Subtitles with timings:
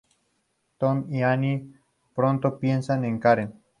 [0.79, 1.67] Tom y Anne
[2.15, 3.61] pronto piensan en Karen.